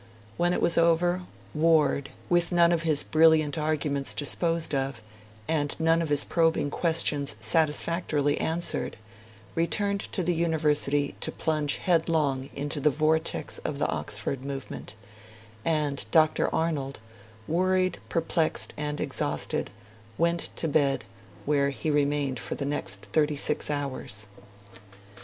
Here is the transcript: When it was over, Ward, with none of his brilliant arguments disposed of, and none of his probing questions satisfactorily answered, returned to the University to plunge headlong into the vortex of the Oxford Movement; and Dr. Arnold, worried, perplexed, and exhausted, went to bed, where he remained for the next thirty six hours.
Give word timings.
When 0.35 0.51
it 0.51 0.63
was 0.63 0.79
over, 0.79 1.25
Ward, 1.53 2.09
with 2.27 2.51
none 2.51 2.71
of 2.71 2.81
his 2.81 3.03
brilliant 3.03 3.55
arguments 3.55 4.15
disposed 4.15 4.73
of, 4.73 5.03
and 5.47 5.75
none 5.77 6.01
of 6.01 6.09
his 6.09 6.23
probing 6.23 6.71
questions 6.71 7.35
satisfactorily 7.39 8.39
answered, 8.41 8.97
returned 9.53 9.99
to 10.11 10.23
the 10.23 10.33
University 10.33 11.13
to 11.19 11.31
plunge 11.31 11.75
headlong 11.77 12.49
into 12.55 12.79
the 12.79 12.89
vortex 12.89 13.59
of 13.59 13.77
the 13.77 13.87
Oxford 13.89 14.43
Movement; 14.43 14.95
and 15.63 16.03
Dr. 16.09 16.49
Arnold, 16.51 16.99
worried, 17.47 17.99
perplexed, 18.09 18.73
and 18.77 18.99
exhausted, 18.99 19.69
went 20.17 20.49
to 20.55 20.67
bed, 20.67 21.05
where 21.45 21.69
he 21.69 21.91
remained 21.91 22.39
for 22.39 22.55
the 22.55 22.65
next 22.65 23.05
thirty 23.13 23.35
six 23.35 23.69
hours. 23.69 24.25